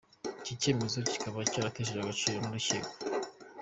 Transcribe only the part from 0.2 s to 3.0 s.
Iki cyemezo kikaba cyarateshejwe agaciro n’urukiko.